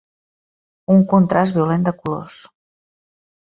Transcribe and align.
Un 0.93 1.03
contrast 1.11 1.59
violent 1.59 1.85
de 1.89 1.95
colors. 1.99 2.39